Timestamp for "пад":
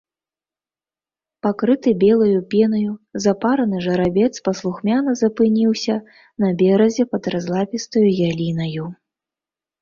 7.13-7.23